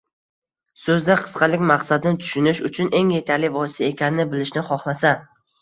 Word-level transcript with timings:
so‘zda 0.83 1.17
qisqalik 1.25 1.65
maqsadni 1.73 2.13
tushunish 2.23 2.63
uchun 2.71 2.89
eng 3.01 3.13
yetarli 3.17 3.53
vosita 3.59 3.89
ekanini 3.93 4.29
bilishni 4.33 4.69
xohlasa 4.73 5.17